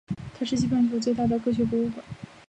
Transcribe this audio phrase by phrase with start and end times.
[0.39, 2.03] 它是西半球最大的科学博物馆。